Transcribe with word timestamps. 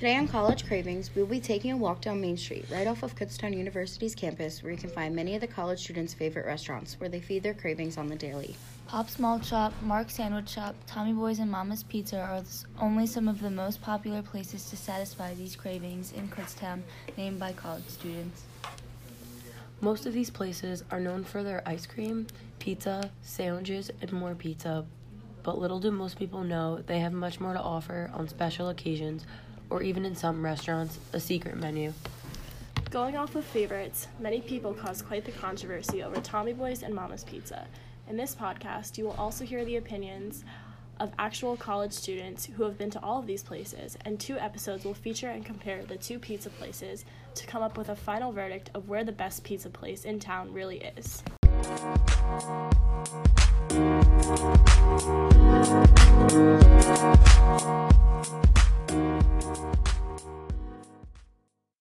Today 0.00 0.16
on 0.16 0.28
College 0.28 0.66
Cravings, 0.66 1.10
we 1.14 1.20
will 1.20 1.28
be 1.28 1.40
taking 1.40 1.72
a 1.72 1.76
walk 1.76 2.00
down 2.00 2.22
Main 2.22 2.38
Street, 2.38 2.64
right 2.72 2.86
off 2.86 3.02
of 3.02 3.14
Kutztown 3.14 3.54
University's 3.54 4.14
campus, 4.14 4.62
where 4.62 4.72
you 4.72 4.78
can 4.78 4.88
find 4.88 5.14
many 5.14 5.34
of 5.34 5.42
the 5.42 5.46
college 5.46 5.78
students' 5.78 6.14
favorite 6.14 6.46
restaurants, 6.46 6.98
where 6.98 7.10
they 7.10 7.20
feed 7.20 7.42
their 7.42 7.52
cravings 7.52 7.98
on 7.98 8.06
the 8.06 8.16
daily. 8.16 8.56
Pop's 8.86 9.18
Malt 9.18 9.44
Shop, 9.44 9.74
Mark's 9.82 10.14
Sandwich 10.14 10.48
Shop, 10.48 10.74
Tommy 10.86 11.12
Boy's, 11.12 11.38
and 11.38 11.50
Mama's 11.50 11.82
Pizza 11.82 12.18
are 12.18 12.42
only 12.80 13.06
some 13.06 13.28
of 13.28 13.42
the 13.42 13.50
most 13.50 13.82
popular 13.82 14.22
places 14.22 14.70
to 14.70 14.76
satisfy 14.78 15.34
these 15.34 15.54
cravings 15.54 16.12
in 16.12 16.28
Kutztown, 16.28 16.80
named 17.18 17.38
by 17.38 17.52
college 17.52 17.86
students. 17.86 18.44
Most 19.82 20.06
of 20.06 20.14
these 20.14 20.30
places 20.30 20.82
are 20.90 20.98
known 20.98 21.24
for 21.24 21.42
their 21.42 21.62
ice 21.66 21.84
cream, 21.84 22.26
pizza, 22.58 23.10
sandwiches, 23.20 23.90
and 24.00 24.14
more 24.14 24.34
pizza, 24.34 24.86
but 25.42 25.58
little 25.58 25.78
do 25.78 25.90
most 25.90 26.18
people 26.18 26.42
know 26.42 26.82
they 26.86 27.00
have 27.00 27.12
much 27.12 27.38
more 27.38 27.52
to 27.52 27.60
offer 27.60 28.10
on 28.14 28.28
special 28.28 28.70
occasions 28.70 29.26
or 29.70 29.82
even 29.82 30.04
in 30.04 30.14
some 30.14 30.44
restaurants, 30.44 30.98
a 31.12 31.20
secret 31.20 31.56
menu. 31.56 31.92
Going 32.90 33.16
off 33.16 33.36
of 33.36 33.44
favorites, 33.44 34.08
many 34.18 34.40
people 34.40 34.74
caused 34.74 35.06
quite 35.06 35.24
the 35.24 35.32
controversy 35.32 36.02
over 36.02 36.20
Tommy 36.20 36.52
Boy's 36.52 36.82
and 36.82 36.92
Mama's 36.92 37.24
Pizza. 37.24 37.66
In 38.08 38.16
this 38.16 38.34
podcast, 38.34 38.98
you 38.98 39.04
will 39.04 39.12
also 39.12 39.44
hear 39.44 39.64
the 39.64 39.76
opinions 39.76 40.44
of 40.98 41.12
actual 41.18 41.56
college 41.56 41.92
students 41.92 42.46
who 42.46 42.64
have 42.64 42.76
been 42.76 42.90
to 42.90 43.02
all 43.02 43.20
of 43.20 43.26
these 43.26 43.42
places, 43.42 43.96
and 44.04 44.20
two 44.20 44.38
episodes 44.38 44.84
will 44.84 44.92
feature 44.92 45.30
and 45.30 45.46
compare 45.46 45.82
the 45.84 45.96
two 45.96 46.18
pizza 46.18 46.50
places 46.50 47.04
to 47.34 47.46
come 47.46 47.62
up 47.62 47.78
with 47.78 47.88
a 47.88 47.96
final 47.96 48.32
verdict 48.32 48.70
of 48.74 48.88
where 48.88 49.04
the 49.04 49.12
best 49.12 49.42
pizza 49.44 49.70
place 49.70 50.04
in 50.04 50.20
town 50.20 50.52
really 50.52 50.82
is. 50.96 51.22